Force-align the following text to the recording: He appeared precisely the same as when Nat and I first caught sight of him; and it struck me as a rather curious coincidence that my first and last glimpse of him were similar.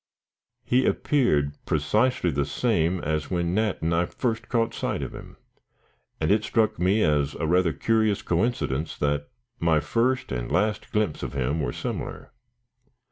He 0.63 0.87
appeared 0.87 1.53
precisely 1.67 2.31
the 2.31 2.43
same 2.43 3.01
as 3.03 3.29
when 3.29 3.53
Nat 3.53 3.83
and 3.83 3.93
I 3.93 4.07
first 4.07 4.49
caught 4.49 4.73
sight 4.73 5.03
of 5.03 5.13
him; 5.13 5.37
and 6.19 6.31
it 6.31 6.43
struck 6.43 6.79
me 6.79 7.03
as 7.03 7.35
a 7.35 7.45
rather 7.45 7.71
curious 7.71 8.23
coincidence 8.23 8.97
that 8.97 9.29
my 9.59 9.79
first 9.79 10.31
and 10.31 10.51
last 10.51 10.91
glimpse 10.91 11.21
of 11.21 11.33
him 11.33 11.59
were 11.61 11.71
similar. 11.71 12.31